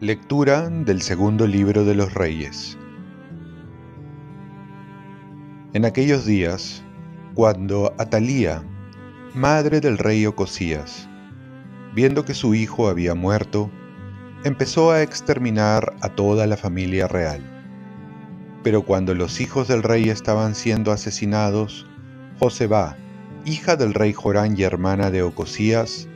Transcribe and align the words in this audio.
Lectura 0.00 0.70
del 0.70 1.02
segundo 1.02 1.44
libro 1.46 1.84
de 1.84 1.96
los 1.96 2.14
Reyes. 2.14 2.78
En 5.72 5.84
aquellos 5.84 6.24
días, 6.24 6.84
cuando 7.34 7.92
Atalía, 7.98 8.62
madre 9.34 9.80
del 9.80 9.98
rey 9.98 10.24
Ocosías, 10.24 11.08
viendo 11.96 12.24
que 12.24 12.34
su 12.34 12.54
hijo 12.54 12.88
había 12.88 13.16
muerto, 13.16 13.72
empezó 14.44 14.92
a 14.92 15.02
exterminar 15.02 15.96
a 16.00 16.10
toda 16.10 16.46
la 16.46 16.56
familia 16.56 17.08
real. 17.08 17.57
Pero 18.62 18.82
cuando 18.82 19.14
los 19.14 19.40
hijos 19.40 19.68
del 19.68 19.82
rey 19.82 20.08
estaban 20.10 20.54
siendo 20.54 20.92
asesinados, 20.92 21.86
Joseba, 22.38 22.96
hija 23.44 23.76
del 23.76 23.94
rey 23.94 24.12
Jorán 24.12 24.58
y 24.58 24.62
hermana 24.62 25.10
de 25.10 25.22
Ocosías, 25.22 26.08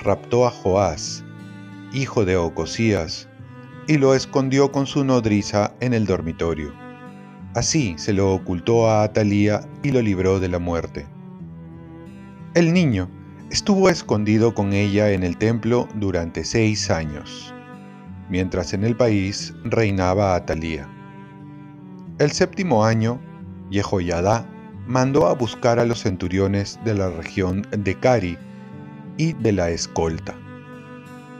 raptó 0.00 0.46
a 0.46 0.50
Joás, 0.50 1.24
hijo 1.92 2.24
de 2.24 2.36
Ocosías, 2.36 3.28
y 3.86 3.98
lo 3.98 4.14
escondió 4.14 4.72
con 4.72 4.86
su 4.86 5.04
nodriza 5.04 5.72
en 5.80 5.94
el 5.94 6.06
dormitorio. 6.06 6.72
Así 7.54 7.94
se 7.98 8.12
lo 8.12 8.32
ocultó 8.32 8.88
a 8.88 9.02
Atalía 9.02 9.62
y 9.82 9.90
lo 9.90 10.00
libró 10.00 10.38
de 10.38 10.48
la 10.48 10.58
muerte. 10.58 11.06
El 12.54 12.72
niño 12.72 13.08
estuvo 13.50 13.88
escondido 13.88 14.54
con 14.54 14.72
ella 14.72 15.10
en 15.10 15.24
el 15.24 15.36
templo 15.36 15.88
durante 15.94 16.44
seis 16.44 16.90
años, 16.90 17.52
mientras 18.28 18.72
en 18.72 18.84
el 18.84 18.96
país 18.96 19.54
reinaba 19.64 20.36
Atalía. 20.36 20.88
El 22.20 22.30
séptimo 22.30 22.84
año, 22.84 23.20
Yehoyadá 23.70 24.46
mandó 24.86 25.26
a 25.26 25.34
buscar 25.34 25.80
a 25.80 25.84
los 25.84 26.02
centuriones 26.02 26.78
de 26.84 26.94
la 26.94 27.10
región 27.10 27.66
de 27.76 27.98
Cari 27.98 28.38
y 29.16 29.32
de 29.32 29.50
la 29.50 29.70
escolta. 29.70 30.36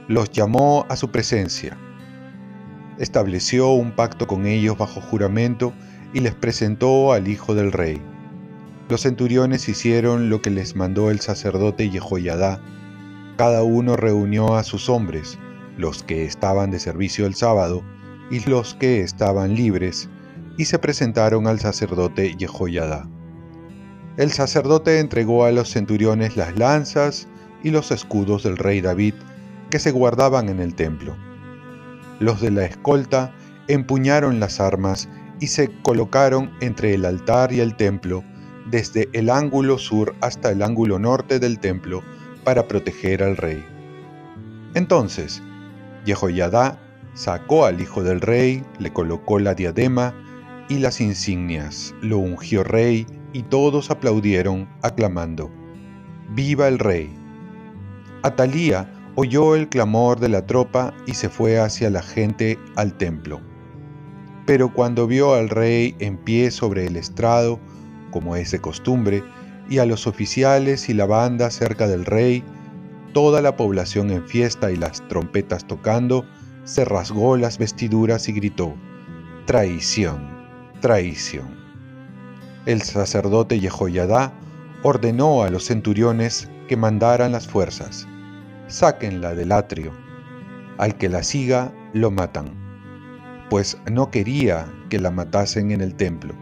Los 0.09 0.33
llamó 0.33 0.87
a 0.89 0.97
su 0.97 1.13
presencia 1.13 1.79
estableció 3.01 3.71
un 3.71 3.93
pacto 3.93 4.27
con 4.27 4.47
ellos 4.47 4.77
bajo 4.77 5.01
juramento 5.01 5.73
y 6.13 6.21
les 6.21 6.35
presentó 6.35 7.13
al 7.13 7.29
hijo 7.29 7.55
del 7.55 7.73
rey. 7.73 8.01
Los 8.91 9.03
centuriones 9.03 9.69
hicieron 9.69 10.29
lo 10.29 10.43
que 10.43 10.51
les 10.51 10.77
mandó 10.77 11.11
el 11.11 11.21
sacerdote 11.21 11.89
Yehoyadá. 11.89 12.61
Cada 13.39 13.63
uno 13.63 13.97
reunió 13.97 14.55
a 14.57 14.65
sus 14.65 14.91
hombres, 14.91 15.39
los 15.79 16.03
que 16.03 16.25
estaban 16.25 16.71
de 16.71 16.79
servicio 16.79 17.25
el 17.25 17.35
sábado 17.35 17.83
y 18.31 18.41
los 18.41 18.75
que 18.75 19.01
estaban 19.01 19.55
libres, 19.55 20.11
y 20.57 20.65
se 20.67 20.79
presentaron 20.79 21.47
al 21.47 21.61
sacerdote 21.61 22.35
Yehoyadá. 22.37 23.09
El 24.17 24.31
sacerdote 24.31 24.99
entregó 24.99 25.45
a 25.45 25.53
los 25.53 25.71
centuriones 25.71 26.37
las 26.37 26.59
lanzas 26.59 27.29
y 27.63 27.71
los 27.71 27.91
escudos 27.91 28.43
del 28.43 28.57
rey 28.57 28.81
David 28.81 29.15
que 29.71 29.79
se 29.79 29.91
guardaban 29.91 30.49
en 30.49 30.61
el 30.61 30.75
templo 30.75 31.17
los 32.21 32.41
de 32.41 32.51
la 32.51 32.67
escolta 32.67 33.33
empuñaron 33.67 34.39
las 34.39 34.61
armas 34.61 35.09
y 35.41 35.49
se 35.49 35.71
colocaron 35.83 36.51
entre 36.61 36.95
el 36.95 37.05
altar 37.05 37.53
y 37.53 37.61
el 37.61 37.75
templo, 37.75 38.23
desde 38.71 39.09
el 39.15 39.31
ángulo 39.31 39.79
sur 39.79 40.15
hasta 40.21 40.51
el 40.51 40.63
ángulo 40.63 40.99
norte 40.99 41.41
del 41.41 41.59
templo, 41.59 42.03
para 42.45 42.69
proteger 42.69 43.23
al 43.23 43.37
rey. 43.37 43.65
Entonces, 44.75 45.43
Jehoiada 46.05 46.79
sacó 47.15 47.65
al 47.65 47.81
hijo 47.81 48.03
del 48.03 48.21
rey, 48.21 48.65
le 48.79 48.93
colocó 48.93 49.39
la 49.39 49.55
diadema 49.55 50.15
y 50.71 50.79
las 50.79 51.01
insignias, 51.01 51.95
lo 52.01 52.19
ungió 52.19 52.63
rey 52.63 53.05
y 53.33 53.43
todos 53.43 53.91
aplaudieron, 53.91 54.69
aclamando, 54.83 55.51
¡Viva 56.31 56.69
el 56.69 56.79
rey! 56.79 57.11
Atalía 58.23 58.89
oyó 59.17 59.57
el 59.57 59.69
clamor 59.69 60.21
de 60.21 60.29
la 60.29 60.47
tropa 60.47 60.95
y 61.07 61.15
se 61.15 61.29
fue 61.29 61.59
hacia 61.59 61.91
la 61.91 62.03
gente 62.03 62.57
al 62.77 62.97
templo. 62.97 63.41
Pero 64.47 64.73
cuando 64.73 65.09
vio 65.09 65.35
al 65.35 65.49
rey 65.49 65.97
en 65.99 66.17
pie 66.17 66.53
sobre 66.53 66.87
el 66.87 66.97
estrado, 66.97 67.59
como 68.13 68.37
es 68.37 68.53
de 68.53 68.61
costumbre, 68.61 69.25
y 69.69 69.79
a 69.79 69.87
los 69.87 70.07
oficiales 70.07 70.89
y 70.89 70.95
la 70.95 71.07
banda 71.07 71.51
cerca 71.51 71.89
del 71.89 72.05
rey, 72.05 72.45
toda 73.13 73.43
la 73.43 73.57
población 73.57 74.13
en 74.13 74.25
fiesta 74.25 74.71
y 74.71 74.77
las 74.77 75.07
trompetas 75.09 75.67
tocando, 75.67 76.25
se 76.63 76.85
rasgó 76.85 77.37
las 77.37 77.59
vestiduras 77.59 78.29
y 78.29 78.33
gritó, 78.33 78.75
Traición, 79.47 80.40
traición. 80.81 81.59
El 82.67 82.83
sacerdote 82.83 83.61
Yehoyadá 83.61 84.33
ordenó 84.83 85.43
a 85.43 85.51
los 85.51 85.67
centuriones 85.67 86.51
que 86.69 86.77
mandaran 86.77 87.33
las 87.33 87.47
fuerzas 87.47 88.07
sáquenla 88.71 89.35
del 89.35 89.53
atrio. 89.53 89.93
Al 90.79 90.97
que 90.97 91.09
la 91.09 91.23
siga, 91.23 91.73
lo 91.93 92.11
matan, 92.11 92.55
pues 93.51 93.77
no 93.91 94.11
quería 94.11 94.67
que 94.89 94.99
la 94.99 95.11
matasen 95.11 95.73
en 95.73 95.81
el 95.81 95.95
templo. 95.95 96.35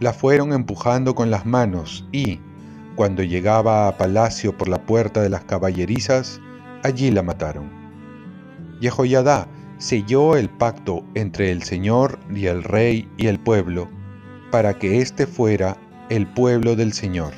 La 0.00 0.12
fueron 0.12 0.52
empujando 0.52 1.14
con 1.14 1.30
las 1.30 1.46
manos 1.46 2.08
y, 2.10 2.40
cuando 2.96 3.22
llegaba 3.22 3.86
a 3.86 3.96
palacio 3.96 4.56
por 4.56 4.68
la 4.68 4.84
puerta 4.84 5.20
de 5.20 5.28
las 5.28 5.44
caballerizas, 5.44 6.40
allí 6.82 7.10
la 7.10 7.22
mataron. 7.22 7.70
Yehoyadá 8.80 9.46
selló 9.78 10.36
el 10.36 10.48
pacto 10.48 11.04
entre 11.14 11.50
el 11.50 11.62
Señor 11.62 12.18
y 12.34 12.46
el 12.46 12.62
rey 12.62 13.08
y 13.16 13.26
el 13.26 13.38
pueblo, 13.38 13.88
para 14.50 14.78
que 14.78 15.00
éste 15.00 15.26
fuera 15.26 15.76
el 16.10 16.26
pueblo 16.26 16.76
del 16.76 16.92
Señor 16.92 17.32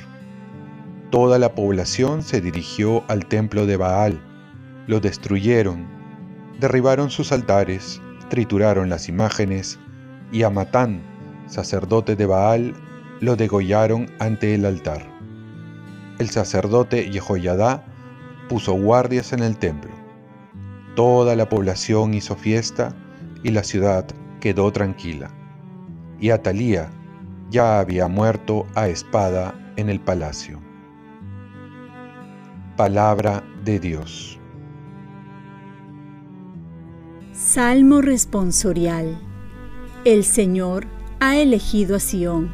Toda 1.11 1.39
la 1.39 1.55
población 1.55 2.25
se 2.25 2.41
dirigió 2.41 3.05
al 3.07 3.27
templo 3.27 3.65
de 3.65 3.77
Baal, 3.77 4.21
lo 4.89 4.99
destruyeron, 4.99 5.87
derribaron 6.59 7.11
sus 7.11 7.31
altares, 7.31 8.03
trituraron 8.29 8.89
las 8.89 9.09
imágenes, 9.09 9.79
y 10.33 10.43
a 10.43 10.51
Matán, 10.51 11.03
sacerdote 11.47 12.17
de 12.17 12.27
Baal, 12.27 12.75
lo 13.21 13.37
degollaron 13.37 14.11
ante 14.19 14.57
el 14.57 14.67
altar. 14.67 15.07
El 16.19 16.29
sacerdote 16.29 17.09
Jehoiadá 17.13 17.85
puso 18.49 18.73
guardias 18.73 19.33
en 19.33 19.45
el 19.45 19.57
templo. 19.59 19.93
Toda 20.97 21.37
la 21.37 21.47
población 21.47 22.15
hizo 22.15 22.37
fiesta 22.37 22.97
y 23.43 23.51
la 23.51 23.63
ciudad 23.63 24.07
quedó 24.41 24.73
tranquila. 24.73 25.31
Y 26.19 26.31
Atalía 26.31 26.91
ya 27.51 27.81
había 27.81 28.09
muerto 28.09 28.67
a 28.75 28.89
espada 28.89 29.55
en 29.77 29.91
el 29.91 30.01
palacio. 30.01 30.59
Palabra 32.79 33.45
de 33.63 33.79
Dios. 33.79 34.41
Salmo 37.33 38.01
responsorial. 38.01 39.21
El 40.07 40.25
Señor 40.25 40.87
ha 41.21 41.37
elegido 41.37 41.97
a 41.97 42.01
Sión, 42.01 42.51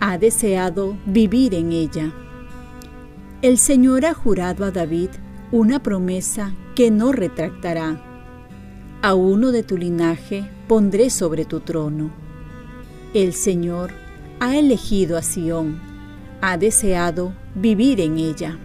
ha 0.00 0.16
deseado 0.16 0.96
vivir 1.04 1.52
en 1.52 1.72
ella. 1.72 2.10
El 3.42 3.58
Señor 3.58 4.06
ha 4.06 4.14
jurado 4.14 4.64
a 4.64 4.70
David 4.70 5.10
una 5.52 5.82
promesa 5.82 6.54
que 6.74 6.90
no 6.90 7.12
retractará. 7.12 8.02
A 9.02 9.12
uno 9.12 9.52
de 9.52 9.62
tu 9.62 9.76
linaje 9.76 10.50
pondré 10.66 11.10
sobre 11.10 11.44
tu 11.44 11.60
trono. 11.60 12.10
El 13.12 13.34
Señor 13.34 13.92
ha 14.40 14.56
elegido 14.56 15.18
a 15.18 15.22
Sión, 15.22 15.78
ha 16.40 16.56
deseado 16.56 17.34
vivir 17.54 18.00
en 18.00 18.16
ella. 18.16 18.58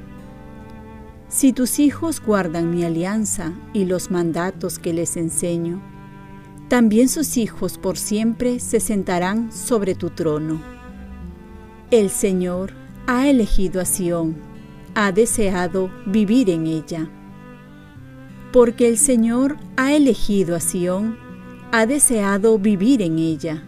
Si 1.27 1.51
tus 1.51 1.79
hijos 1.79 2.21
guardan 2.21 2.71
mi 2.71 2.85
alianza 2.85 3.51
y 3.73 3.83
los 3.83 4.09
mandatos 4.09 4.79
que 4.79 4.93
les 4.93 5.17
enseño, 5.17 5.81
también 6.69 7.09
sus 7.09 7.35
hijos 7.35 7.77
por 7.77 7.97
siempre 7.97 8.61
se 8.61 8.79
sentarán 8.79 9.51
sobre 9.51 9.93
tu 9.93 10.09
trono. 10.11 10.61
El 11.91 12.09
Señor 12.09 12.71
ha 13.07 13.27
elegido 13.27 13.81
a 13.81 13.85
Sión, 13.85 14.37
ha 14.99 15.11
deseado 15.11 15.91
vivir 16.07 16.49
en 16.49 16.65
ella. 16.65 17.07
Porque 18.51 18.87
el 18.87 18.97
Señor 18.97 19.57
ha 19.75 19.93
elegido 19.93 20.55
a 20.55 20.59
Sión, 20.59 21.19
ha 21.71 21.85
deseado 21.85 22.57
vivir 22.57 23.03
en 23.03 23.19
ella. 23.19 23.63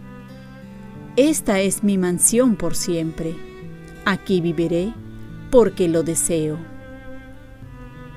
Esta 1.14 1.60
es 1.60 1.84
mi 1.84 1.98
mansión 1.98 2.56
por 2.56 2.74
siempre. 2.74 3.36
Aquí 4.04 4.40
viviré 4.40 4.92
porque 5.52 5.86
lo 5.86 6.02
deseo. 6.02 6.58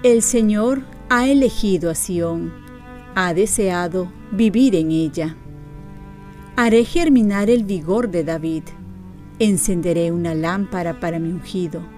El 0.02 0.24
Señor 0.24 0.82
ha 1.12 1.28
elegido 1.28 1.92
a 1.92 1.96
Sión, 1.96 2.52
ha 3.14 3.36
deseado 3.36 4.12
vivir 4.32 4.74
en 4.74 4.90
ella. 4.90 5.38
Haré 6.56 6.84
germinar 6.84 7.52
el 7.52 7.64
vigor 7.64 8.10
de 8.10 8.24
David, 8.24 8.64
encenderé 9.38 10.12
una 10.12 10.34
lámpara 10.34 11.00
para 11.00 11.20
mi 11.20 11.30
ungido. 11.30 11.93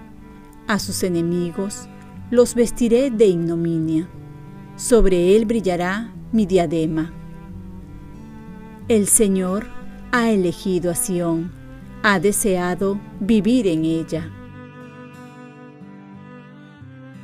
A 0.67 0.79
sus 0.79 1.03
enemigos 1.03 1.87
los 2.31 2.55
vestiré 2.55 3.11
de 3.11 3.27
ignominia, 3.27 4.09
sobre 4.75 5.35
él 5.35 5.45
brillará 5.45 6.11
mi 6.31 6.47
diadema. 6.47 7.13
El 8.87 9.07
Señor 9.07 9.67
ha 10.11 10.31
elegido 10.31 10.89
a 10.89 10.95
Sión, 10.95 11.51
ha 12.01 12.19
deseado 12.19 12.99
vivir 13.19 13.67
en 13.67 13.85
ella. 13.85 14.31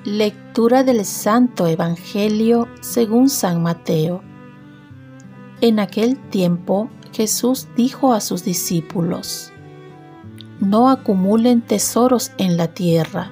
Lectura 0.03 0.83
del 0.83 1.03
Santo 1.05 1.67
Evangelio 1.67 2.67
según 2.79 3.29
San 3.29 3.63
Mateo. 3.63 4.21
En 5.61 5.79
aquel 5.79 6.17
tiempo 6.29 6.89
Jesús 7.11 7.67
dijo 7.75 8.13
a 8.13 8.21
sus 8.21 8.43
discípulos, 8.43 9.50
No 10.71 10.89
acumulen 10.89 11.59
tesoros 11.61 12.31
en 12.37 12.55
la 12.55 12.69
tierra, 12.69 13.31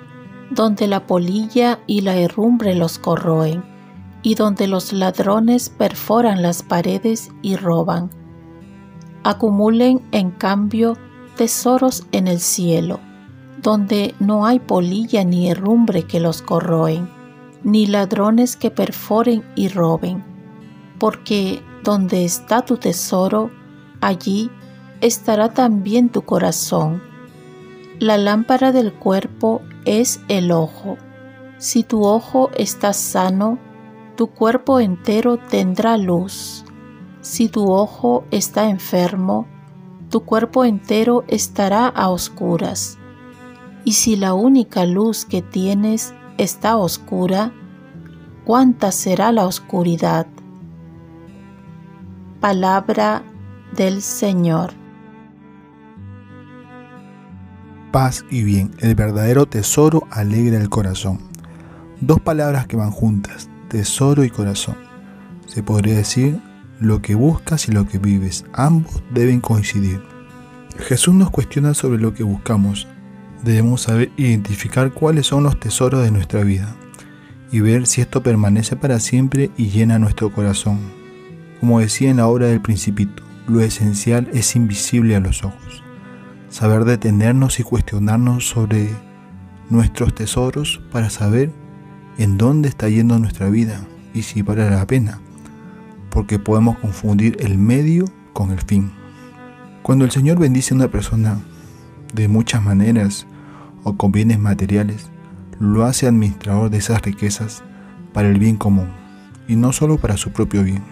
donde 0.52 0.88
la 0.88 1.08
polilla 1.08 1.80
y 1.88 2.02
la 2.02 2.18
herrumbre 2.18 2.76
los 2.76 3.00
corroen, 3.00 3.64
y 4.24 4.36
donde 4.36 4.68
los 4.68 4.92
ladrones 4.92 5.70
perforan 5.70 6.42
las 6.42 6.64
paredes 6.64 7.32
y 7.42 7.56
roban. 7.56 8.10
Acumulen, 9.24 10.02
en 10.12 10.32
cambio, 10.32 10.98
tesoros 11.38 12.06
en 12.12 12.28
el 12.28 12.42
cielo 12.42 13.00
donde 13.62 14.16
no 14.20 14.46
hay 14.46 14.60
polilla 14.60 15.24
ni 15.24 15.50
herrumbre 15.50 16.04
que 16.04 16.20
los 16.20 16.42
corroen, 16.42 17.10
ni 17.64 17.86
ladrones 17.86 18.56
que 18.56 18.72
perforen 18.72 19.44
y 19.56 19.68
roben, 19.68 20.24
porque 20.98 21.62
donde 21.84 22.26
está 22.26 22.62
tu 22.64 22.78
tesoro, 22.78 23.52
allí 24.02 24.50
estará 25.02 25.54
también 25.54 26.10
tu 26.10 26.22
corazón. 26.24 27.09
La 28.00 28.18
lámpara 28.18 28.72
del 28.72 28.94
cuerpo 28.94 29.62
es 29.84 30.22
el 30.30 30.54
ojo. 30.54 30.98
Si 31.58 31.84
tu 31.84 32.06
ojo 32.06 32.50
está 32.56 32.94
sano, 32.94 33.60
tu 34.16 34.28
cuerpo 34.28 34.80
entero 34.80 35.36
tendrá 35.36 35.98
luz. 35.98 36.64
Si 37.20 37.50
tu 37.50 37.70
ojo 37.70 38.24
está 38.32 38.70
enfermo, 38.70 39.48
tu 40.10 40.22
cuerpo 40.22 40.64
entero 40.64 41.26
estará 41.28 41.88
a 41.88 42.08
oscuras. 42.08 42.98
Y 43.84 43.92
si 43.92 44.16
la 44.16 44.34
única 44.34 44.86
luz 44.86 45.26
que 45.26 45.42
tienes 45.42 46.14
está 46.38 46.78
oscura, 46.78 47.52
¿cuánta 48.46 48.94
será 48.94 49.34
la 49.34 49.46
oscuridad? 49.46 50.26
Palabra 52.40 53.24
del 53.76 54.02
Señor. 54.02 54.79
Paz 57.92 58.24
y 58.30 58.44
bien, 58.44 58.70
el 58.82 58.94
verdadero 58.94 59.48
tesoro 59.48 60.08
alegra 60.12 60.60
el 60.60 60.70
corazón. 60.70 61.18
Dos 62.02 62.20
palabras 62.20 62.68
que 62.68 62.78
van 62.78 62.92
juntas, 62.92 63.50
tesoro 63.68 64.24
y 64.24 64.30
corazón. 64.30 64.76
Se 65.48 65.64
podría 65.64 65.96
decir 65.96 66.40
lo 66.80 67.02
que 67.02 67.16
buscas 67.16 67.68
y 67.68 67.72
lo 67.72 67.88
que 67.88 67.98
vives, 67.98 68.46
ambos 68.54 69.02
deben 69.10 69.42
coincidir. 69.42 70.04
Jesús 70.78 71.16
nos 71.16 71.32
cuestiona 71.32 71.74
sobre 71.74 72.00
lo 72.00 72.14
que 72.14 72.22
buscamos, 72.22 72.88
debemos 73.44 73.82
saber 73.82 74.12
identificar 74.18 74.94
cuáles 74.94 75.26
son 75.26 75.42
los 75.42 75.60
tesoros 75.60 76.04
de 76.04 76.12
nuestra 76.12 76.44
vida 76.44 76.76
y 77.52 77.62
ver 77.62 77.88
si 77.88 78.02
esto 78.02 78.22
permanece 78.22 78.76
para 78.76 79.00
siempre 79.00 79.50
y 79.58 79.70
llena 79.70 79.98
nuestro 79.98 80.32
corazón. 80.32 80.80
Como 81.60 81.80
decía 81.80 82.12
en 82.12 82.18
la 82.18 82.28
obra 82.28 82.46
del 82.46 82.62
Principito, 82.62 83.24
lo 83.48 83.62
esencial 83.62 84.30
es 84.32 84.56
invisible 84.56 85.16
a 85.16 85.20
los 85.20 85.44
ojos. 85.44 85.84
Saber 86.50 86.86
detenernos 86.86 87.60
y 87.60 87.64
cuestionarnos 87.64 88.50
sobre 88.50 88.90
nuestros 89.70 90.16
tesoros 90.16 90.82
para 90.92 91.10
saber 91.10 91.52
en 92.18 92.38
dónde 92.38 92.70
está 92.70 92.90
yendo 92.90 93.18
nuestra 93.20 93.50
vida 93.50 93.82
y 94.14 94.24
si 94.24 94.42
vale 94.42 94.70
la 94.70 94.86
pena, 94.88 95.20
porque 96.10 96.40
podemos 96.40 96.78
confundir 96.80 97.38
el 97.40 97.58
medio 97.58 98.06
con 98.34 98.52
el 98.52 98.60
fin. 98.60 98.92
Cuando 99.84 100.06
el 100.06 100.12
Señor 100.12 100.40
bendice 100.40 100.74
a 100.74 100.78
una 100.78 100.88
persona 100.90 101.40
de 102.14 102.28
muchas 102.28 102.64
maneras 102.64 103.28
o 103.84 103.96
con 103.96 104.12
bienes 104.12 104.40
materiales, 104.40 105.10
lo 105.60 105.86
hace 105.86 106.08
administrador 106.08 106.70
de 106.70 106.78
esas 106.80 107.02
riquezas 107.02 107.64
para 108.14 108.30
el 108.30 108.40
bien 108.40 108.58
común 108.58 108.90
y 109.48 109.56
no 109.56 109.72
solo 109.72 109.98
para 109.98 110.18
su 110.18 110.32
propio 110.32 110.64
bien. 110.64 110.84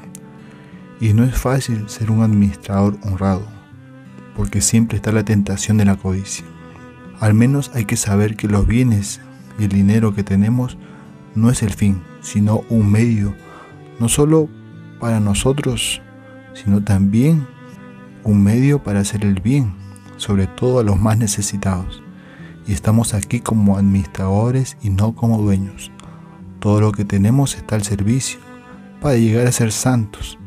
Y 1.00 1.14
no 1.14 1.24
es 1.24 1.38
fácil 1.38 1.90
ser 1.90 2.12
un 2.12 2.22
administrador 2.22 2.98
honrado, 3.04 3.46
porque 4.38 4.62
siempre 4.62 4.96
está 4.96 5.12
la 5.12 5.26
tentación 5.26 5.76
de 5.76 5.86
la 5.86 5.98
codicia. 5.98 6.46
Al 7.20 7.34
menos 7.34 7.72
hay 7.74 7.84
que 7.84 7.98
saber 7.98 8.38
que 8.38 8.48
los 8.48 8.66
bienes 8.66 9.20
y 9.60 9.64
el 9.64 9.70
dinero 9.70 10.16
que 10.16 10.24
tenemos 10.24 10.78
no 11.36 11.50
es 11.50 11.62
el 11.64 11.74
fin, 11.74 12.02
sino 12.22 12.62
un 12.70 12.90
medio, 12.90 13.36
no 14.00 14.08
solo 14.08 14.48
para 15.00 15.20
nosotros, 15.20 16.02
sino 16.54 16.84
también 16.84 17.46
un 18.24 18.42
medio 18.42 18.84
para 18.84 19.02
hacer 19.02 19.26
el 19.26 19.42
bien 19.42 19.74
sobre 20.18 20.48
todo 20.48 20.80
a 20.80 20.84
los 20.84 21.00
más 21.00 21.18
necesitados. 21.18 22.04
Y 22.68 22.74
estamos 22.74 23.14
aquí 23.14 23.40
como 23.40 23.78
administradores 23.78 24.78
y 24.82 24.90
no 24.90 25.16
como 25.16 25.38
dueños. 25.38 25.92
Todo 26.60 26.82
lo 26.82 26.92
que 26.92 27.06
tenemos 27.06 27.56
está 27.56 27.76
al 27.76 27.84
servicio 27.84 28.40
para 29.02 29.16
llegar 29.16 29.48
a 29.48 29.52
ser 29.52 29.72
santos, 29.72 30.38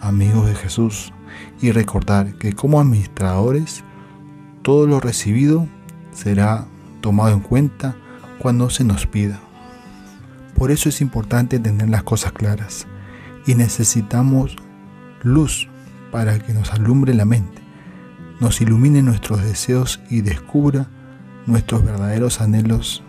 amigos 0.00 0.46
de 0.46 0.54
Jesús, 0.54 1.12
y 1.60 1.72
recordar 1.72 2.34
que 2.34 2.52
como 2.52 2.80
administradores 2.80 3.84
todo 4.62 4.86
lo 4.86 5.00
recibido 5.00 5.66
será 6.12 6.66
tomado 7.00 7.34
en 7.34 7.40
cuenta 7.40 7.96
cuando 8.38 8.70
se 8.70 8.84
nos 8.84 9.06
pida. 9.06 9.40
Por 10.54 10.70
eso 10.70 10.88
es 10.88 11.00
importante 11.00 11.58
tener 11.58 11.88
las 11.88 12.02
cosas 12.02 12.32
claras 12.32 12.86
y 13.46 13.54
necesitamos 13.54 14.56
luz 15.22 15.68
para 16.10 16.38
que 16.38 16.52
nos 16.52 16.72
alumbre 16.72 17.14
la 17.14 17.24
mente 17.24 17.60
nos 18.40 18.62
ilumine 18.62 19.02
nuestros 19.02 19.42
deseos 19.42 20.00
y 20.08 20.22
descubra 20.22 20.88
nuestros 21.46 21.84
verdaderos 21.84 22.40
anhelos 22.40 23.02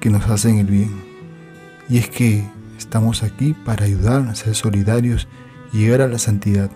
que 0.00 0.10
nos 0.10 0.28
hacen 0.28 0.58
el 0.58 0.66
bien. 0.66 0.90
Y 1.88 1.96
es 1.96 2.10
que 2.10 2.44
estamos 2.76 3.22
aquí 3.22 3.54
para 3.64 3.86
ayudar 3.86 4.28
a 4.28 4.34
ser 4.34 4.54
solidarios 4.54 5.28
y 5.72 5.78
llegar 5.78 6.02
a 6.02 6.08
la 6.08 6.18
santidad. 6.18 6.70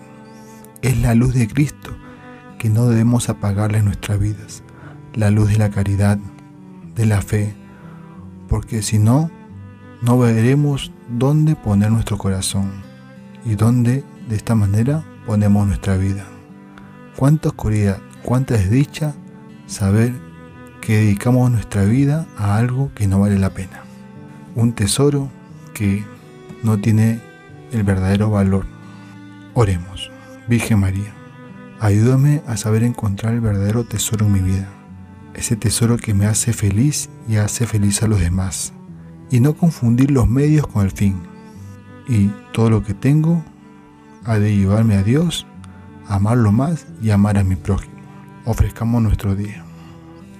Es 0.81 0.99
la 0.99 1.13
luz 1.13 1.35
de 1.35 1.47
Cristo 1.47 1.91
que 2.57 2.69
no 2.69 2.87
debemos 2.87 3.29
apagarle 3.29 3.77
en 3.79 3.85
nuestras 3.85 4.19
vidas, 4.19 4.63
la 5.13 5.29
luz 5.29 5.49
de 5.49 5.57
la 5.57 5.69
caridad, 5.69 6.17
de 6.95 7.05
la 7.05 7.21
fe, 7.21 7.53
porque 8.47 8.81
si 8.81 8.97
no, 8.97 9.29
no 10.01 10.17
veremos 10.17 10.91
dónde 11.07 11.55
poner 11.55 11.91
nuestro 11.91 12.17
corazón 12.17 12.71
y 13.45 13.53
dónde 13.53 14.03
de 14.27 14.35
esta 14.35 14.55
manera 14.55 15.03
ponemos 15.27 15.67
nuestra 15.67 15.97
vida. 15.97 16.25
Cuánta 17.15 17.49
oscuridad, 17.49 17.99
cuánta 18.23 18.55
desdicha 18.55 19.13
saber 19.67 20.13
que 20.81 20.97
dedicamos 20.97 21.51
nuestra 21.51 21.83
vida 21.83 22.25
a 22.37 22.57
algo 22.57 22.91
que 22.95 23.05
no 23.05 23.19
vale 23.19 23.37
la 23.37 23.51
pena. 23.51 23.83
Un 24.55 24.73
tesoro 24.73 25.29
que 25.75 26.03
no 26.63 26.79
tiene 26.79 27.21
el 27.71 27.83
verdadero 27.83 28.31
valor. 28.31 28.65
Oremos. 29.53 30.11
Virgen 30.47 30.79
María, 30.79 31.13
ayúdame 31.79 32.41
a 32.47 32.57
saber 32.57 32.83
encontrar 32.83 33.33
el 33.33 33.41
verdadero 33.41 33.83
tesoro 33.83 34.25
en 34.25 34.33
mi 34.33 34.39
vida. 34.39 34.67
Ese 35.33 35.55
tesoro 35.55 35.97
que 35.97 36.13
me 36.13 36.25
hace 36.25 36.51
feliz 36.51 37.09
y 37.27 37.35
hace 37.35 37.67
feliz 37.67 38.01
a 38.03 38.07
los 38.07 38.19
demás. 38.19 38.73
Y 39.29 39.39
no 39.39 39.53
confundir 39.55 40.11
los 40.11 40.27
medios 40.27 40.67
con 40.67 40.83
el 40.83 40.91
fin. 40.91 41.21
Y 42.09 42.31
todo 42.53 42.69
lo 42.69 42.83
que 42.83 42.93
tengo 42.93 43.45
ha 44.25 44.39
de 44.39 44.55
llevarme 44.55 44.95
a 44.95 45.03
Dios 45.03 45.45
amarlo 46.07 46.51
más 46.51 46.87
y 47.01 47.11
amar 47.11 47.37
a 47.37 47.43
mi 47.43 47.55
prójimo. 47.55 47.95
Ofrezcamos 48.45 49.01
nuestro 49.01 49.35
día. 49.35 49.63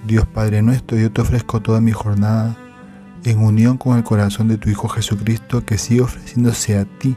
Dios 0.06 0.26
Padre 0.26 0.62
nuestro, 0.62 0.98
yo 0.98 1.12
te 1.12 1.20
ofrezco 1.20 1.62
toda 1.62 1.80
mi 1.80 1.92
jornada 1.92 2.56
en 3.24 3.38
unión 3.38 3.78
con 3.78 3.96
el 3.96 4.04
corazón 4.04 4.48
de 4.48 4.58
tu 4.58 4.68
Hijo 4.68 4.88
Jesucristo 4.88 5.64
que 5.64 5.78
sigue 5.78 6.02
ofreciéndose 6.02 6.76
a 6.76 6.84
ti 6.84 7.16